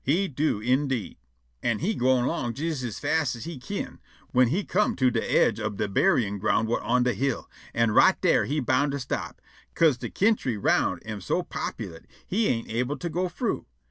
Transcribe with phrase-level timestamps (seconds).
[0.03, 1.19] He do, indeed.
[1.61, 3.99] An' he gwine along jes as fast as he kin,
[4.31, 7.91] whin he come' to de aidge ob de buryin' ground whut on de hill, an'
[7.91, 9.39] right dar he bound to stop,
[9.75, 13.67] 'ca'se de kentry round about am so populate' he ain't able to go frough.